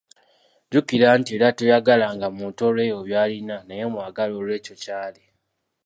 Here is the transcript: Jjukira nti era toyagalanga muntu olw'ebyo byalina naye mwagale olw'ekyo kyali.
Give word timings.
Jjukira 0.67 1.07
nti 1.19 1.31
era 1.37 1.49
toyagalanga 1.57 2.27
muntu 2.37 2.59
olw'ebyo 2.67 2.99
byalina 3.07 3.55
naye 3.67 3.83
mwagale 3.91 4.33
olw'ekyo 4.41 4.73
kyali. 4.83 5.23